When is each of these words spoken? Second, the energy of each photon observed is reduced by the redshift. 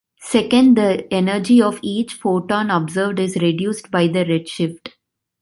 Second, 0.23 0.77
the 0.77 1.05
energy 1.13 1.61
of 1.61 1.77
each 1.83 2.13
photon 2.15 2.71
observed 2.71 3.19
is 3.19 3.35
reduced 3.35 3.91
by 3.91 4.07
the 4.07 4.25
redshift. 4.25 4.93